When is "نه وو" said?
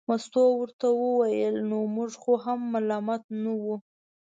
3.43-3.75